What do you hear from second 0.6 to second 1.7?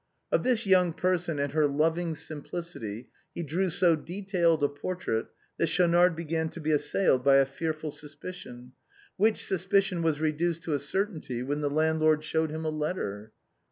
young person and her